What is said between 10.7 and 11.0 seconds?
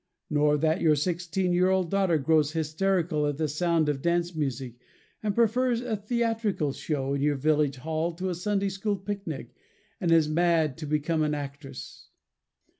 to